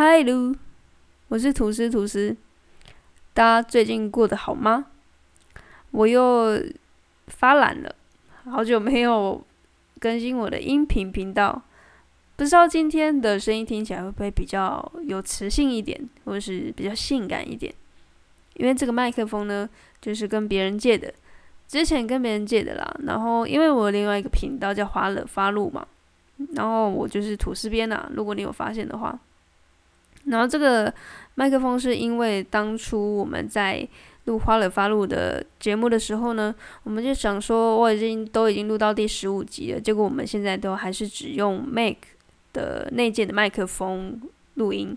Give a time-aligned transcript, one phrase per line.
[0.00, 0.54] 嗨，喽，
[1.26, 2.36] 我是吐司吐司。
[3.34, 4.86] 大家最近过得好吗？
[5.90, 6.56] 我又
[7.26, 7.92] 发懒了，
[8.44, 9.44] 好久没有
[9.98, 11.60] 更新我的音频频道，
[12.36, 17.74] 不知道今天的声音听起来会不会比较有磁性一点，或者是比较性感一点？
[18.54, 19.68] 因为这个麦克风呢，
[20.00, 21.12] 就是跟别人借的，
[21.66, 22.96] 之前跟别人借的啦。
[23.02, 25.84] 然后因为我另外一个频道叫华乐发露嘛，
[26.54, 28.08] 然后我就是吐司边呐。
[28.14, 29.18] 如果你有发现的话，
[30.28, 30.92] 然后这个
[31.34, 33.86] 麦克风是因为当初我们在
[34.24, 41.96] 录花乐发露的节目的时候呢，我们就想说我已经都已经录到第十五集了，结果我们现在都还是只用 Mac
[42.52, 44.20] 的内建的麦克风
[44.54, 44.96] 录音。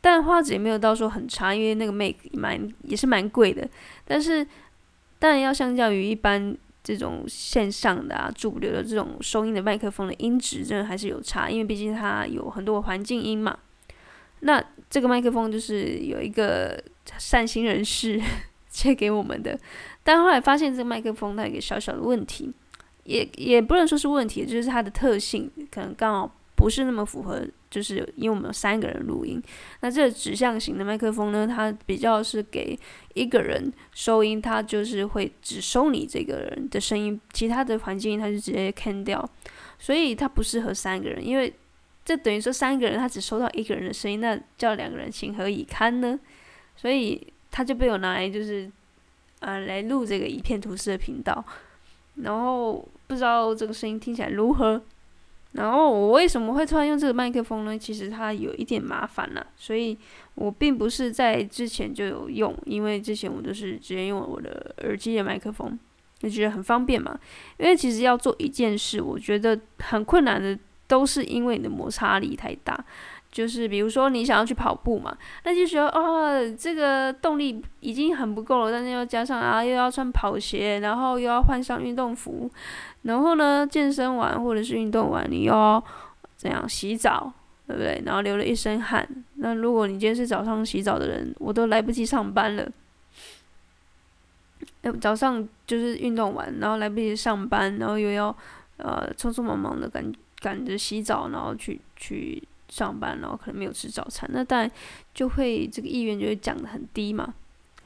[0.00, 3.68] 但画质也没有到说很差，因为那个 Make 蛮也是蛮贵的。
[4.04, 4.44] 但是
[5.18, 13.56] 当然要相较于一般这种线上的啊主流的这种收音的麦克风的音质，真的还是有差，因为毕竟它有很多环境音嘛。
[14.42, 16.80] 那这个麦克风就是有一个
[17.18, 18.20] 善心人士
[18.70, 19.58] 借给我们的，
[20.04, 22.52] 但后来发现这个麦克风它有一个小小的问题，
[23.04, 27.44] 也也不能说是问题，就是它的特性可能刚好不是那么符合。
[27.72, 29.42] 就是因为我们有三个人录音，
[29.80, 32.78] 那这个指向型的麦克风呢，它比较是给
[33.14, 39.26] 一个人收音，它就是会只收你这个人的声音，其他的环境它就直接 can 掉，
[39.78, 41.50] 所以它不适合三个人，因为
[42.04, 46.18] 这等于说三个人他只收到一个人的声音，那叫两个人情何以堪呢？
[46.76, 48.70] 所以他就被我拿来就是
[49.40, 51.44] 呃来录这个一片图示的频道，
[52.16, 54.82] 然后不知道这个声音听起来如何。
[55.52, 57.78] 然后我为什么会突然用这个麦克风呢？
[57.78, 59.94] 其实它有一点麻烦了，所以
[60.34, 65.78] 我并不是在之前就有用，因为之前我都是直接用我的耳机的麦克风，
[66.18, 67.20] 就觉得很方便嘛。
[67.58, 72.84] 因为其实要做一件事，我觉得很困难的，都是因为你的摩擦力太大。
[73.30, 82.50] 就是比如说你想要去跑步嘛，那就觉得哦，这个动力已经很不够了，但是又加上啊，又要穿跑鞋，然后又要换上运动服，
[83.04, 85.82] 然后呢，健身完或者是运动完，你又要
[86.36, 87.32] 怎样洗澡，
[87.66, 88.02] 对不对？
[88.04, 89.08] 然后流了一身汗。
[89.36, 92.68] 那如果你今天是早上洗澡的人，我都来不及上班了。
[95.00, 98.36] 早上就是运动完，然后来不及上班，然后又要
[98.76, 102.42] 呃匆匆忙忙的感觉赶着洗澡，然后去去。
[102.68, 104.70] 上班，然后可能没有吃早餐，那当然
[105.12, 107.34] 就会这个意愿就会降得很低嘛。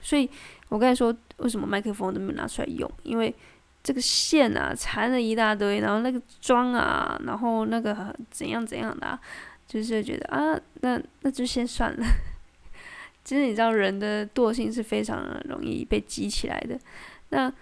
[0.00, 0.30] 所以
[0.68, 2.88] 我刚才说，为什么麦克风都没有拿出来用？
[3.02, 3.34] 因为
[3.82, 9.18] 这个线啊缠了一大堆，然后那个妆啊，然后那个怎样怎样的，
[9.66, 12.06] 就是觉得啊，那那就先算了。
[13.24, 16.78] 其实你知道，人的惰性是非常容易被激起来的。
[17.30, 17.52] 那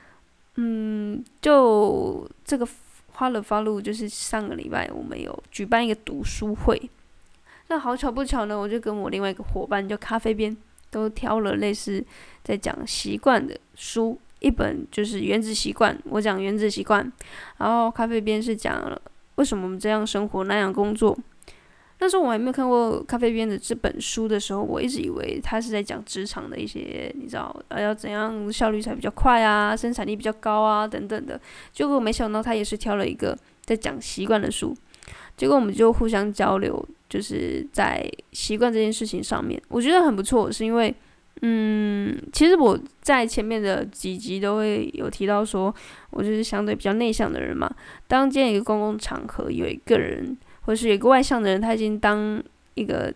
[0.57, 2.69] 嗯，就这个
[3.15, 6.91] 花了发路，就是上个礼拜我们有举办一个读书会。
[7.69, 10.55] 那好巧不巧呢，我就跟我另外一个伙伴叫咖啡边，
[10.91, 12.05] 都挑了类似
[12.43, 17.05] 在讲习惯的书，一本就是《原子习惯》，我讲《原子习惯》，
[17.59, 19.01] 然后咖啡边是讲了
[19.37, 21.17] 为什么我们这样生活那样工作。
[22.05, 31.41] 但是我还没有看过咖啡边的这本书的时候，我一直以为他是在讲职场的一些，你知道，呃，要怎样效率才比较快啊，生产力比较高啊等等的。
[31.73, 34.77] 结果没想到他也是挑了一个在讲习惯的书。
[35.35, 40.53] 结果我们就互相交流，就是在习惯这件事情上面，我觉得很不错。
[40.53, 40.95] 是因为，
[41.41, 45.75] 嗯，其实我在前面的几集都会有提到说，
[46.11, 47.75] 我就是相对比较内向的人嘛。
[48.07, 52.43] 当今一个公共场合有一个人，或是有一个外向的人，他已经当
[52.75, 53.13] 一个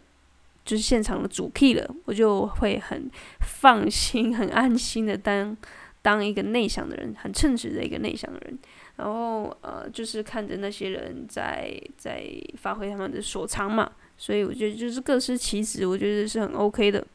[0.65, 3.11] 就是现场的主 key 了，我就会很
[3.41, 5.57] 放心、很安心的当
[6.03, 8.59] 当一个内向的人，很称职的一个内向的人。
[8.97, 12.25] 然后呃，就是看着那些人在在
[12.57, 17.07] 发挥他们的所长嘛，所以我觉得就是各司其职，我觉得是很 OK 的。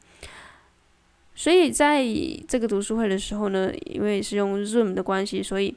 [1.35, 2.05] 所以在
[2.47, 5.75] 这个读书会的时候呢，因为是用 Zoom 的关系，所以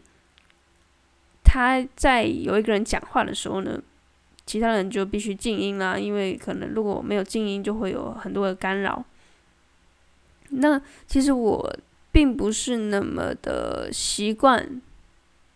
[1.42, 3.82] 他在有一个人讲话的时候呢，
[4.46, 9.04] 其他人就必须静音啦，因为可能如果没有静音，就会有很多的干扰。
[10.50, 11.76] 那其实我
[12.10, 14.80] 并不是那么的习惯。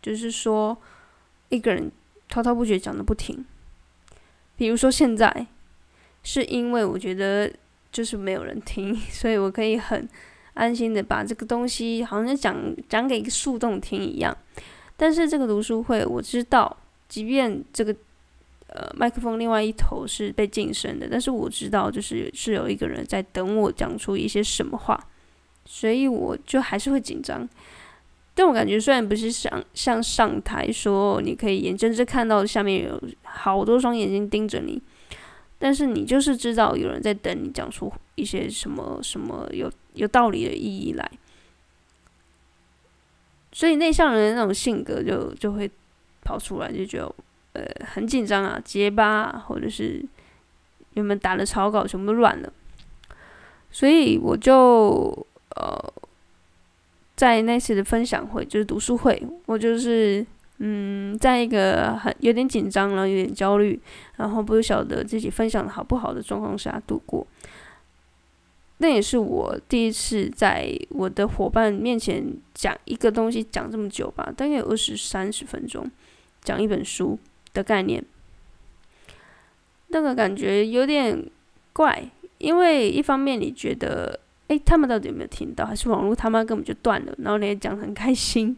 [0.02, 0.78] 就是说，
[1.50, 1.92] 一个人
[2.26, 3.44] 滔滔不绝讲的不停。
[4.56, 5.46] 比如说现在，
[6.22, 7.52] 是因为我觉得
[7.92, 10.08] 就是没有人听， 所以我可以很
[10.54, 14.34] 安心的把这个东西好像讲讲给树洞听一样。
[14.96, 17.94] 但是这个读书会，我知道，即便这个
[18.72, 24.98] 呃麦克风另外一头是被晋升的，但是我知道就是是有一个人在等我讲出一些什么话，
[25.64, 27.48] 所以我就还是会紧张。
[28.32, 34.80] 但我感觉，虽然不是像像上台说，你可以眼睁睁看到下面有好多双眼睛盯着你，
[35.58, 41.10] 但是你就是知道有人在等你讲出一些什么什么有有道理的意义来，
[43.52, 45.68] 所以内向人的那种性格就就会
[46.22, 47.12] 跑出来，就觉得
[47.52, 50.04] 呃很紧张啊，结巴，或者是
[50.94, 52.52] 原本打的草稿全部乱了，
[53.70, 55.26] 所以我就
[55.56, 55.92] 呃
[57.16, 60.26] 在那次的分享会，就是读书会，我就是。
[60.62, 63.80] 嗯，在一个很有点紧张，然后有点焦虑，
[64.16, 67.26] 然后不晓得自己分享的好不好的状况下度过。
[68.76, 75.90] 那也是我第一次在我的伙伴面前讲一个东西讲这么久吧，大概有二十三十分钟，
[76.42, 77.18] 讲一本书
[77.54, 78.04] 的概念。
[79.88, 81.28] 那个感觉有点
[81.72, 85.66] 怪，因为一方面你觉得，哎，他们到底有没有听到？
[85.66, 87.14] 还是网络他妈根本就断了？
[87.18, 88.56] 然后你也讲很开心。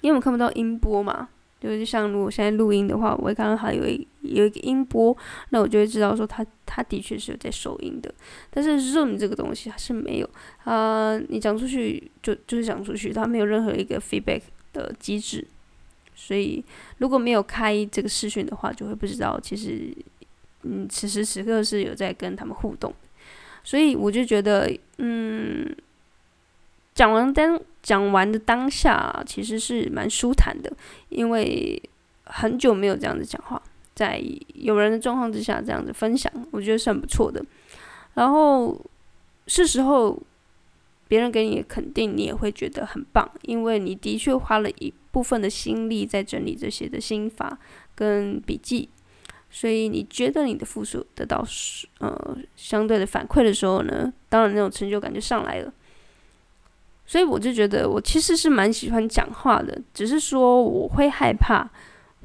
[0.00, 1.28] 因为我看不到音波嘛，
[1.60, 5.14] 就是像如果现在录音的话，我会看到它有一有一个音波，
[5.50, 8.10] 那我就会知道说它它的确是有在收音的。
[8.48, 10.30] 但是 Zoom 这个东西它是没有，
[10.64, 14.40] 啊，你讲出去就就是讲出去，它没有任何一个 feedback
[14.72, 15.46] 的机制，
[16.20, 16.62] 所以
[16.98, 19.90] 如果没有开这个视讯的话，就会不知道其实
[20.64, 22.92] 嗯此时此刻是有在跟他们互动，
[23.64, 25.74] 所以我就觉得嗯。
[26.92, 30.70] 讲完当讲完的当下，其实是蛮舒坦的，
[31.08, 31.80] 因为
[32.24, 33.62] 很久没有这样子讲话，
[33.94, 34.22] 在
[34.54, 37.42] 有人的状况之下这样子分享，我觉得是很不错的。
[38.14, 38.78] 然后
[39.46, 40.20] 是时候
[41.10, 47.58] 别人给你肯定，你也会觉得很棒，因为你的确花了一部分的心力在整理这些的心法
[47.96, 48.88] 跟笔记，
[49.50, 51.44] 所以你觉得你的复述得到
[51.98, 55.74] 呃相对的反馈的时候呢，当然那种成就感就上来了。
[57.04, 61.68] 所以我就觉得，我其实是蛮喜欢讲话的，只是说我会害怕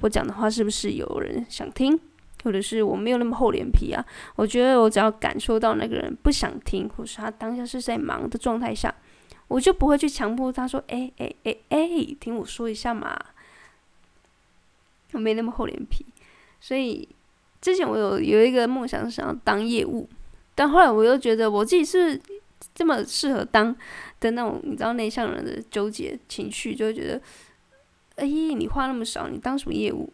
[0.01, 1.99] 我讲的话是不是有人想听，
[2.45, 4.05] 或者是我没有那么厚脸皮啊。
[4.37, 8.95] 我觉得我只要感受到那个人不想听，或是他当下是在忙的状态下，
[9.49, 13.19] 我就不会去强迫他说：“哎哎哎哎，听我说一下嘛。”
[15.11, 16.05] 我没那么厚脸皮，
[16.61, 17.09] 所以
[17.59, 20.07] 之前我有有一个梦想是想要当业务，
[20.53, 22.21] 但后来我又觉得我自己是。
[22.73, 23.75] 这么适合当
[24.19, 27.21] 的那种，你知道内向人的纠结情绪，就会觉得，
[28.15, 30.11] 哎，你话那么少，你当什么业务？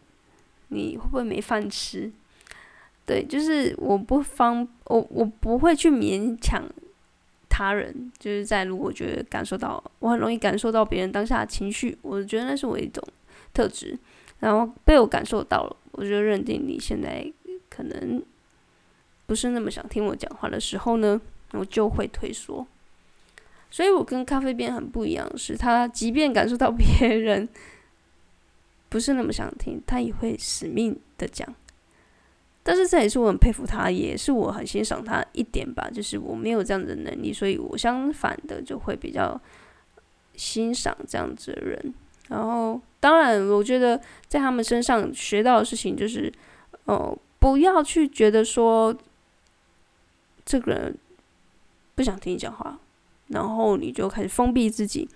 [0.68, 2.12] 你会不会没饭吃？
[3.04, 6.64] 对，就是我不方，我我不会去勉强
[7.48, 13.02] 他人，就是在如果觉得感受到，我很容易感受到别人当下的情绪，我觉得那是我一种
[13.52, 13.98] 特质，
[14.40, 17.30] 然后被我感受到了，我就认定你现在
[17.68, 18.22] 可能
[19.26, 21.20] 不是那么想听我讲话的时候呢。
[21.54, 22.66] 我就会退缩，
[23.70, 27.46] 所以我跟咖啡边很不一样，是他即便感受到别人
[28.88, 31.46] 不是那么想听，他也会死命的讲。
[32.62, 39.40] 但是这也是我很佩服他，也是我很欣赏他一点吧，就是我没有这样的能力，所以我相反的就会比较
[40.36, 41.94] 欣赏这样子的人。
[42.28, 46.32] 然后，当然，我觉得在他们身上学到的事情就是，
[46.84, 48.96] 哦，不要去觉得说
[50.44, 50.96] 这个人。
[51.94, 52.80] 不想听你讲话，
[53.28, 55.06] 然后你就开始封闭自己，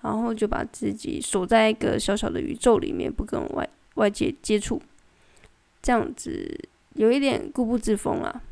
[0.00, 4.80] 然后就把自己锁在一个小小的宇宙里面，不跟外外界接触，
[5.82, 8.42] 这样子有一点固步自封了。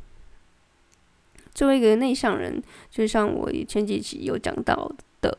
[1.55, 5.37] 作为一个内向人，就像我前几期有讲到的，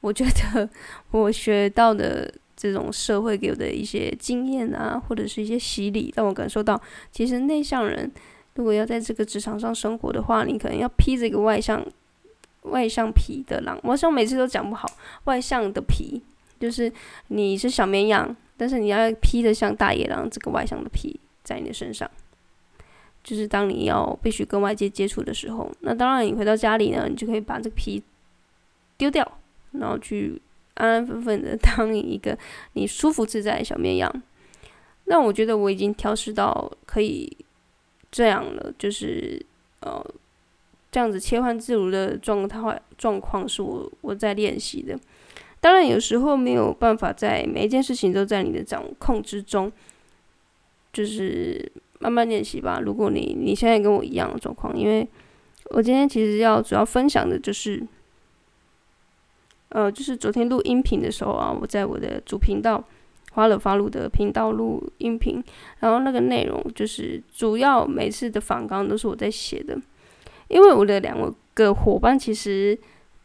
[0.00, 0.68] 我觉得
[1.10, 6.80] 我学到的这种社会给我的一些经验啊，或者是一些洗礼，让我感受到，
[7.10, 8.10] 其实内向人。
[8.54, 11.84] 如果要在这个职场上生活的话，你可能要披着一个外向、
[12.62, 13.78] 外向皮的狼。
[13.82, 14.88] 我想每次都讲不好，
[15.24, 16.22] 外向的皮
[16.58, 16.90] 就是
[17.26, 22.10] 你是小绵羊，但是你要披着像大野狼这个外向的皮在你的身上。
[23.26, 28.00] 就是当你要必须跟外界接触的时候，那当然你回到家里呢，你就可以把这个皮
[28.96, 29.38] 丢掉，
[29.72, 30.40] 然后去
[30.74, 32.38] 安安分分的 当一个
[32.74, 34.22] 你舒服自在的小绵羊。
[35.06, 37.36] 那我觉得我已经调试到可以。
[38.08, 39.44] 这样了，就是
[39.80, 40.02] 呃，
[40.90, 44.98] 这样子切换自如的状态状况是我我在练习的。
[45.60, 49.70] 当然，有时候没有办法在每一件事情都在你的掌控之中，
[50.94, 52.80] 就是慢慢练习吧。
[52.84, 55.06] 如果你你现在跟我一样的状况，因为
[55.70, 57.82] 我今天其实要主要分享的就是，
[59.70, 62.84] 呃，就是昨天录音频的时候啊，我在我的主频道。
[63.32, 65.44] 花了发录的频道录音频，
[65.80, 69.78] 然后那个内容就是主要每次的访纲都是我在写的，
[70.48, 71.14] 因为我的两
[71.52, 72.78] 个伙伴其实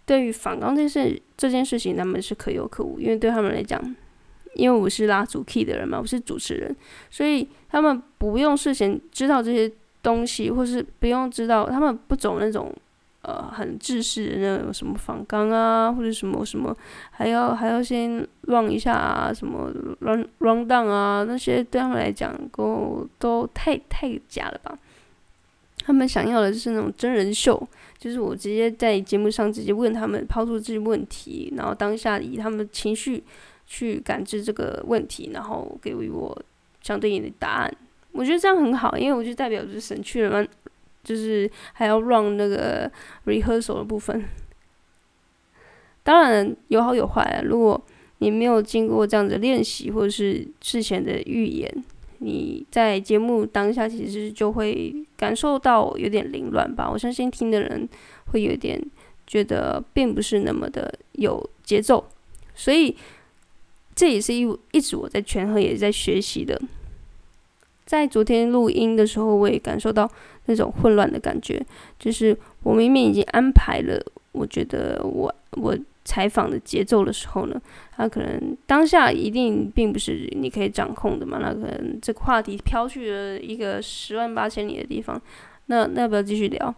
[0.05, 3.81] 对于访纲这件事这件事情他们是可有可无，因为对他们来讲，
[4.55, 6.75] 因为我是拉主 key 的人嘛，我是主持人，
[7.09, 9.71] 所以他们不用事先知道这些
[10.03, 12.73] 东西，或是不用知道，他们不走那种
[13.21, 16.75] 呃很制式的那种什么仿钢啊，或者什么什么，
[17.11, 24.77] 还要还要先 run 一下啊，什么 run run down 啊，那些对他们来讲都都太太假了吧？
[25.83, 27.59] 他们想要的就是那种真人秀，
[27.97, 33.23] 就是我直接在节目上直接问他们，抛出这些问题，然后当下以他们情绪
[33.71, 36.37] 去感知这个问题，然后给予我
[36.81, 37.73] 相对应的答案。
[38.11, 40.45] 我觉得这样很好，因为我就代表就是省去了，
[41.05, 42.91] 就是还要 run 那个
[43.25, 44.25] rehearsal 的部分。
[46.03, 47.81] 当然有好有坏，如果
[48.17, 51.71] 你没有经过这样的练习，或者是事前的预演。
[52.23, 56.89] 你在节目当下其实就会感受到有点凌乱吧？
[56.91, 57.87] 我相信听的人
[58.27, 58.79] 会有点
[59.25, 62.05] 觉得并不是那么的有节奏，
[62.53, 62.95] 所以
[63.95, 66.59] 这也是一一直我在权衡也在学习的。
[67.85, 70.09] 在昨天录音的时候，我也感受到
[70.45, 71.63] 那种混乱的感觉，
[71.99, 75.77] 就是我明明已经安排了，我觉得我我。
[76.03, 77.61] 采访的节奏的时候呢，
[77.95, 81.37] 他可能当下一定并不是你可以掌控的嘛。
[81.39, 85.21] 那可能这个话题飘去了一个十万八千里的地方，
[85.67, 86.73] 那那要不要继续聊？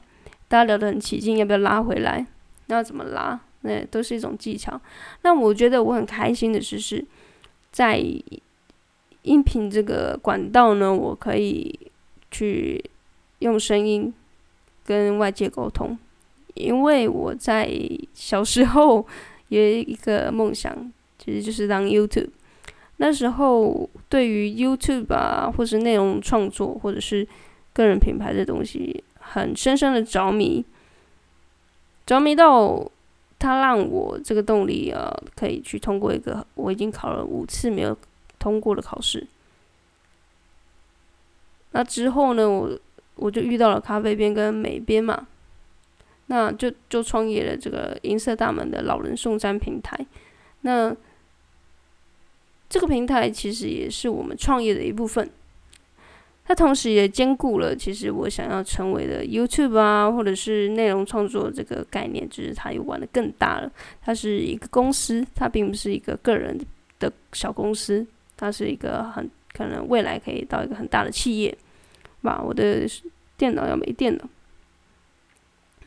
[0.49, 2.27] 大家聊得很起劲，要不要拉回来？
[2.67, 3.39] 那要怎么拉？
[3.63, 4.79] 那都是一种技巧。
[5.23, 7.03] 那我觉得我很开心的是，是
[7.71, 7.97] 在
[9.23, 11.77] 音频这个管道呢，我可以
[12.31, 12.83] 去
[13.39, 14.13] 用声音
[14.85, 15.97] 跟外界沟通。
[16.55, 17.67] 因为我在
[18.13, 19.03] 小时候
[19.47, 22.29] 有一个梦想，其实就是当 YouTube。
[22.97, 27.27] 那时候对于 YouTube 啊，或是内容创作，或者是
[27.73, 30.63] 个人品牌的东西，很深深的着迷，
[32.05, 32.87] 着迷到
[33.43, 37.97] 它让我这个动力啊，可以去通过一个我已经考了五次没有
[38.39, 39.27] 通过的考试。
[41.71, 42.79] 那之后呢，我
[43.15, 45.27] 我就遇到了咖啡边跟美编嘛。
[46.27, 50.05] 那就就创业了这个银色大门的老人送餐平台，
[50.61, 50.95] 那
[52.69, 55.29] 这个平台其实也是我们创业的一部分，
[56.45, 63.71] 它同时也兼顾了其实我想要成为的 YouTube 啊，或者是内容创作这个概念，只是它又玩的更大了。
[64.01, 66.59] 它是一个公司，它并不是一个个人
[66.99, 71.57] 的小公司，它是一个很可能未来可以到一个很大的企业。
[72.21, 72.85] 吧，我的
[73.37, 74.29] 电脑要没电了。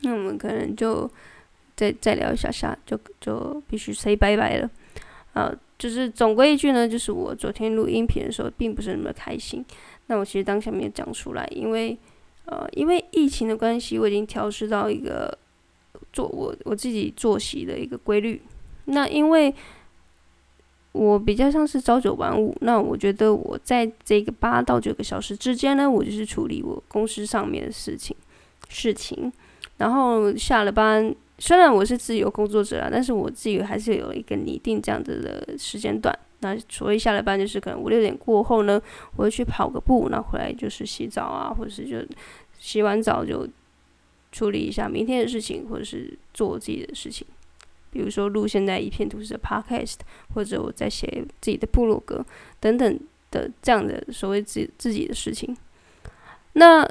[0.01, 1.09] 那我们可能就
[1.75, 4.69] 再再聊一下下，就就必须 say 拜拜了。
[5.33, 9.63] 啊，就是总归一句呢，就是我昨天录音频的时候，并不是那么开心。
[10.07, 11.97] 那我其实当下没有讲出来，因为
[12.45, 15.37] 呃，因为疫情的关系，我已经调试到一个
[16.13, 18.41] 做我我自己作息的一个规律。
[18.85, 19.53] 那因为
[20.93, 28.15] 我比较像是朝九晚五，那我觉得我在这个八到九个小时之间呢，我就是处理我公司上面的事情
[28.69, 29.31] 事情。
[29.77, 36.17] 然后下了班，虽然我是自由工作者啊，但是我自己还是有一个拟定这样子的时间段。
[36.39, 38.81] 那所以下了班就是可能五六点过后呢，
[39.15, 41.97] 我会去跑个步，然后回来就是洗澡啊，或者是就
[42.57, 43.47] 洗完澡就
[44.31, 47.25] 处理一下明天的事情，或者是做自己的事情，
[47.91, 49.97] 比如说录现在一片都市的 podcast，
[50.33, 52.25] 或者我在写自己的部落格
[52.59, 52.99] 等等
[53.31, 55.55] 的这样的所谓自自己的事情。
[56.53, 56.87] 那。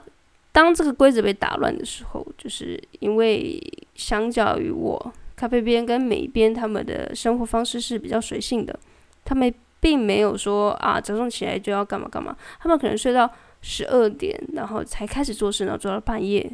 [0.52, 3.62] 当这个规则被打乱的时候，就是因为
[3.94, 8.80] 相较于我咖啡边跟美边他们的生活方式是比较随性的，
[9.26, 13.30] 他们并没有说啊早上起来就要干嘛干嘛，他们可能睡到
[13.60, 16.50] 十二点，然后才开始做事，然后做到半夜，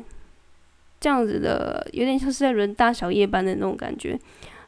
[0.99, 4.19] 这样子的有点像是在轮大小夜班的那种感觉。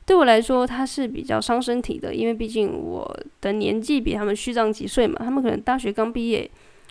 [0.07, 6.49] 对我来说，它是比较伤身体的，因为毕竟我的年纪比他们虚长几岁嘛，他们可能大学刚毕业。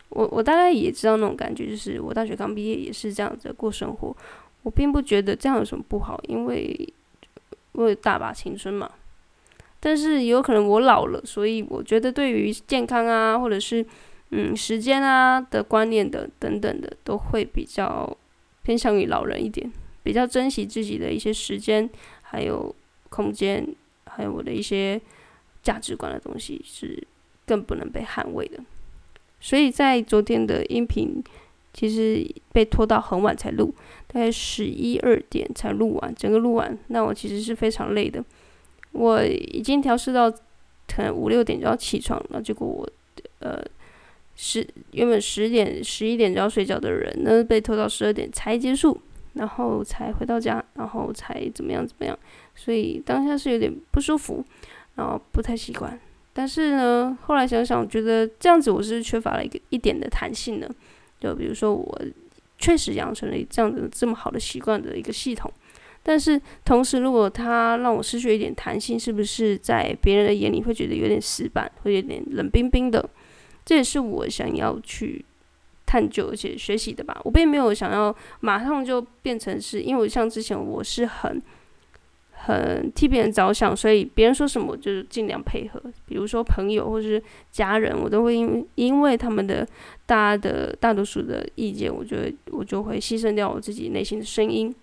[0.09, 4.15] 我我大概也知道那种感觉，就是我大学刚毕业也是这样子过生活。
[4.63, 6.93] 我并不觉得这样有什么不好，因为
[7.73, 8.89] 我有大把青春嘛。
[9.85, 13.85] 但是有可能我老了，所以我觉得对于健康啊，或者是
[14.29, 18.17] 嗯时间啊的观念的等等的，都会比较
[18.61, 19.69] 偏向于老人一点，
[20.01, 21.89] 比较珍惜自己的一些时间，
[22.21, 22.73] 还有
[23.09, 23.67] 空间，
[24.05, 25.01] 还有我的一些
[25.61, 27.05] 价值观的东西，是
[27.45, 28.63] 更不能被捍卫的。
[29.41, 31.21] 所以在昨天的音频，
[31.73, 33.75] 其实被拖到很晚才录，
[34.07, 38.23] 大概十一二点才录完，整个录完，那我其实是非常累的。
[38.93, 42.89] 我已经调试到可能五六点就要起床了，结果我
[43.39, 43.61] 呃
[44.35, 48.97] 十原本十点十一点就要睡觉的人呢，被拖到十二点才结束，
[49.33, 52.17] 然后才回到家，然后才怎么样怎么样，
[52.55, 54.43] 所以当下是有点不舒服，
[54.95, 55.99] 然后不太习惯。
[56.35, 60.69] 但是呢，后来想想，觉得这样子我是缺乏了一个一点的弹性的。
[61.19, 62.01] 就比如说，我
[62.57, 65.51] 确实养成了这样子这么好的习惯的一个系统。
[66.05, 73.09] 但是同时，如果他让我失去一点弹性，是不是在别人的眼里会觉得有点死板，会有点冷冰冰的？
[73.63, 75.23] 这也是我想要去
[75.85, 77.21] 探究而且学习的吧。
[77.23, 81.41] 我并没有想要马上就变成是，因为我像之前我是很
[82.33, 85.81] 很替别人着想，所以别人说什么我就尽量配合。
[86.05, 89.65] 比如说朋友或者是家人，我都会因因为他们的
[90.05, 94.75] 大的大多数的意见，我觉得我就会牺牲掉我自己内心的声音。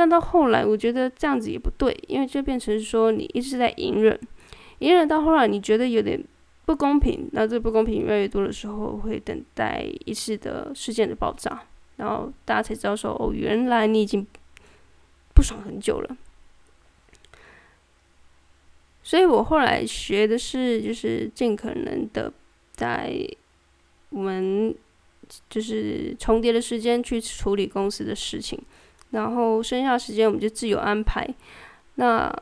[0.00, 4.18] 但到后来，我觉得这样子也不对，因为就变成说你一直在隐忍，
[4.78, 6.18] 隐忍到后来你觉得有点
[6.64, 11.64] 不公平，那这不公平越来越多的时候，会等待一次的事件的爆炸，
[11.96, 14.26] 然后大家才知道说哦，原来你已经
[15.34, 16.16] 不爽很久了。
[19.02, 22.32] 所以我后来学的是，就是尽可能的
[22.72, 23.14] 在
[24.08, 24.74] 我们
[25.50, 28.58] 就是重叠的时间去处理公司的事情。
[29.10, 31.28] 然后剩下时间我们就自由安排。
[31.96, 32.32] 那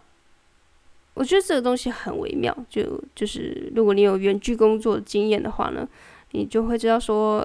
[1.14, 5.88] 我觉得这个东西很微妙，就就是如果你有远距工作经验的话呢，
[6.30, 7.44] 你就会知道说，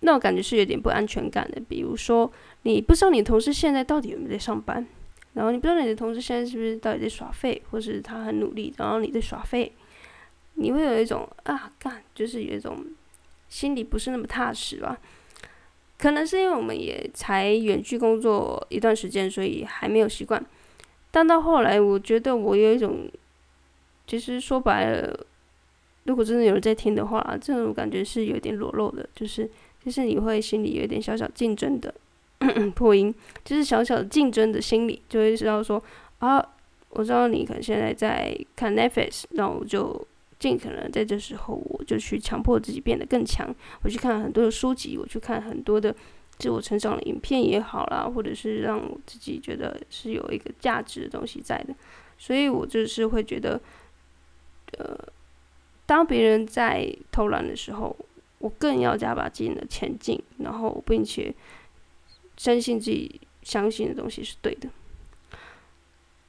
[0.00, 1.60] 那种感觉是有点不安全感的。
[1.68, 2.30] 比如说，
[2.62, 4.86] 你不知道你同事现在到底有没有在上班，
[5.32, 9.72] 然后你不知道你的同事现在是不是到底在耍废，或是他很努力，然后你在耍废，
[10.54, 12.84] 你会有一种啊干，就是有一种
[13.48, 14.96] 心里不是那么踏实吧。
[15.98, 20.40] 可能是因为我们也才远距工作一段时间，所以还没有习惯。
[21.10, 23.08] 但到后来，我觉得我有一种，
[24.06, 25.26] 其实说白了，
[26.04, 29.50] 如果真的有人在听的话，这种感觉是有点裸露的，就是
[29.84, 31.92] 就是你会心里有一点小小竞争的
[32.76, 33.12] 破音，
[33.44, 35.82] 就是小小的竞争的心理，就会知道说
[36.20, 36.40] 啊，
[36.90, 40.06] 我知道你可能现在在看 Netflix，那我就。
[40.38, 43.54] 尽可能在这时候，我就去强迫自己变得更强。
[43.82, 45.94] 我去看很多的书籍，我去看很多的
[46.38, 51.74] 自我成长的影片也好啦，或者是让我自己觉得是有一个价值的东西在的。
[52.16, 53.60] 所以我就是会觉得，
[54.78, 54.96] 呃，
[55.86, 57.96] 当别人在偷懒的时候，
[58.38, 61.34] 我更要加把劲的前进，然后并且
[62.36, 64.68] 相信自己相信的东西是对的。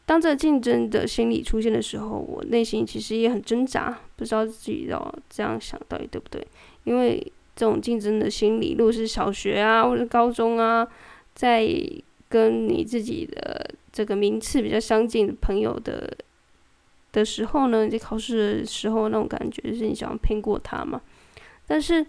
[0.10, 6.44] 当这竞争的心理出现的时候，我内心其实也很挣扎，不知道自己要这样想到底对不对？
[6.84, 7.22] 因为
[7.56, 10.88] 这种竞争的心理，如果是小学啊或者高中啊，
[11.36, 11.64] 在
[12.28, 16.12] 跟你自己的这个名次比较相近的朋友的
[17.12, 21.00] 的时候呢，在考试的时候那种感觉就是你想要拼过他嘛？
[21.68, 22.04] 但是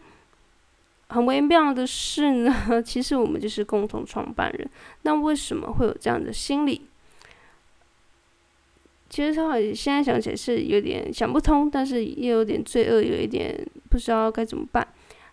[1.08, 4.66] 很微妙的是呢， 其实我们就是共同创办人，
[5.02, 6.80] 那为什么会有这样的心理？
[9.10, 14.86] 其实他现在想起来是有点想不通，但是又有点罪恶，有一点不知道该怎么办。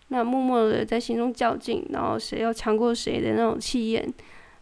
[0.08, 4.12] 那默默的在心中较劲，然后谁要强过谁的那种气焰，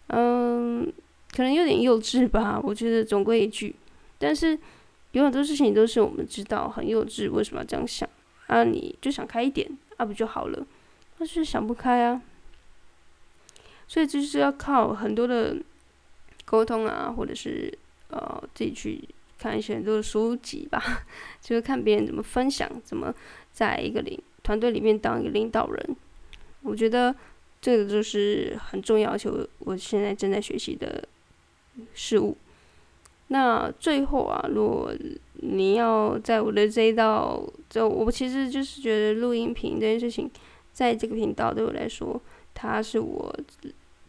[0.08, 0.86] 嗯，
[1.34, 2.60] 可能有点幼稚吧。
[2.62, 3.74] 我觉得总归一句，
[4.18, 4.58] 但是
[5.12, 8.06] 有很多事情都是我们知道很幼稚，为什么要这样想
[8.48, 8.64] 啊？
[8.64, 10.66] 你就想开一点，啊不就好了？
[11.18, 12.20] 但是想不开啊，
[13.88, 15.56] 所以就是要靠很多的
[16.44, 17.72] 沟通啊，或者是。
[18.08, 19.02] 呃，自己去
[19.38, 20.82] 看一些很多的书籍吧，
[21.42, 23.14] 就是看别人怎么分享，怎么
[23.52, 25.96] 在一个领团队里面当一个领导人。
[26.62, 27.14] 我觉得
[27.60, 31.06] 这个就是很重要，而且我我现在正在学习的
[31.94, 32.36] 事物。
[33.28, 34.94] 那最后啊，如果
[35.34, 40.30] 你要在我的这一道，就我其实就是觉得录音频这件事情，
[40.72, 42.20] 在这个频道对我来说，
[42.54, 43.36] 它是我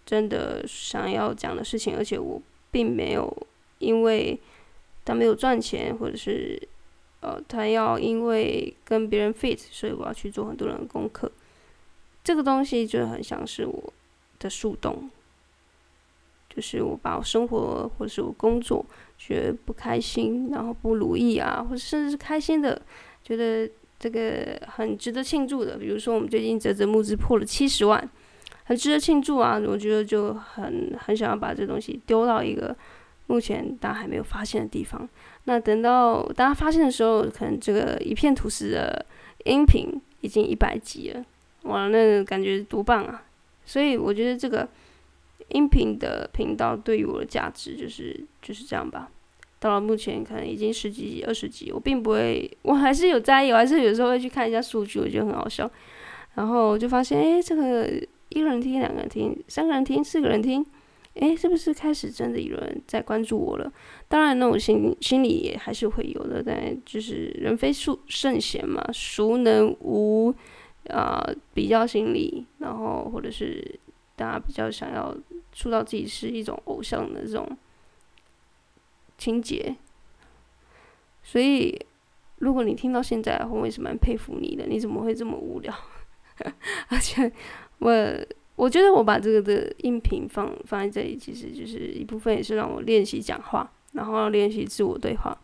[0.05, 3.46] 真的想要讲的事情，而且我并没有。
[3.79, 4.39] 因为
[5.05, 6.61] 他没有赚钱，或者是
[7.21, 11.31] 呃，他要因为跟别人 fit，所以我要去做很多人的功课。
[12.23, 13.93] 这个东西就很像是我
[14.37, 15.09] 的树洞，
[16.49, 18.85] 就是我把我生活或者是我工作
[19.17, 22.81] 觉得不开心，然后不如意啊，或者甚至是开心的，
[23.23, 25.77] 觉得这个很值得庆祝的。
[25.77, 28.09] 比如说我们最近泽泽募资破了七十万，
[28.65, 29.59] 很值得庆祝啊！
[29.65, 32.75] 我觉得就很很想要把这东西丢到一个。
[33.27, 35.07] 目前大家还没有发现的地方，
[35.43, 39.05] 那等到大家发现的时候，可能这个一片吐司的
[39.45, 41.25] 音频已经一百集了，
[41.63, 43.23] 哇，那感觉多棒啊！
[43.65, 44.67] 所以我觉得这个
[45.49, 49.09] 音频的频道对于我的价值就是就是这样吧。
[49.59, 55.69] 到了目前可能已经十几集、二十集，我并不会，我还是有在意，我还是有时候会去看一下数据，我觉得很好笑。
[56.35, 57.89] 然后就发现，哎，这个
[58.29, 60.65] 一个人听、两个人听、三个人听、四个人听。
[61.19, 63.71] 诶，是不是开始真的有人在关注我了？
[64.07, 70.33] 当然，那种心心里也还是会有的，但就是人非圣圣贤嘛，孰能无
[70.89, 72.45] 啊比较心理？
[72.59, 73.79] 然后或者是
[74.15, 75.15] 大家比较想要
[75.53, 77.47] 塑造自己是一种偶像的这种
[79.17, 79.75] 情节。
[81.23, 81.77] 所以，
[82.37, 84.65] 如果你听到现在，我也是蛮佩服你的。
[84.65, 85.73] 你怎么会这么无聊？
[86.87, 87.31] 而且，
[87.79, 87.91] 我
[88.57, 95.37] 我觉得我把这个的音频放放在这里，其实就是一部分也是让我练习讲话，然后练习自我对话。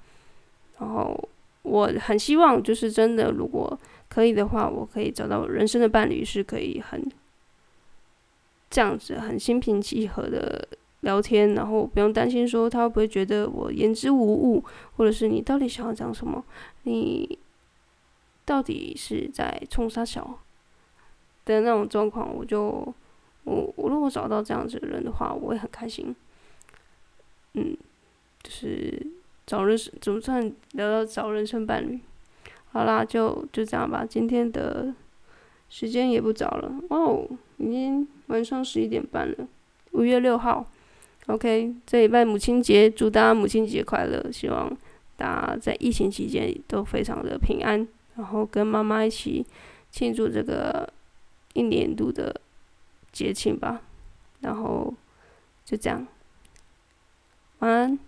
[0.80, 1.30] 然后，
[1.62, 7.08] 我很希望就是真的，如果可以的话，我可以找到人生的伴侣，是可以很
[8.72, 10.68] 这样子，很心平气和的
[11.02, 14.64] 聊天，然后不用担心说他会不会觉得我言之无物，
[14.98, 16.44] 或者是你到底想要讲什么，
[16.82, 17.38] 你
[18.44, 20.40] 到底是在冲啥小
[21.46, 22.92] 的那种状况，我就。
[24.04, 26.14] 我我如果找到这样子的人的话，我会很开心。
[27.54, 27.78] 嗯，
[28.44, 29.08] 就是
[29.46, 31.98] 找人生，总算聊到找人生伴侣？
[32.74, 34.06] 好啦，就就这样吧。
[34.06, 34.94] 今天的
[35.70, 37.26] 时间也不早了哦，
[37.58, 39.48] 已经晚上十一点半了。
[39.92, 40.66] 五月六号
[41.28, 44.30] ，OK，这礼拜母亲节，祝大家母亲节快乐！
[44.34, 44.70] 希望
[45.16, 47.88] 大家在疫情期间都非常的平安，
[48.18, 49.46] 然后跟妈妈一起
[49.92, 50.92] 庆祝这个
[51.54, 52.42] 一年度的。
[53.14, 53.80] 节庆吧，
[54.44, 54.94] 然后
[55.66, 56.06] 就这样，
[57.60, 58.00] 晚安。